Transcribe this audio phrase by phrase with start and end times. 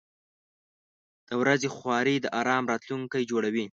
[1.27, 3.65] •د ورځې خواري د آرام راتلونکی جوړوي.